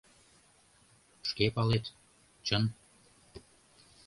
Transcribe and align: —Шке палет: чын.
—Шке 1.29 1.45
палет: 1.55 1.85
чын. 2.45 2.63